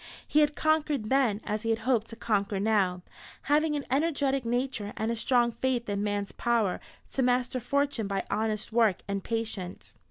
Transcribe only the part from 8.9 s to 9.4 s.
and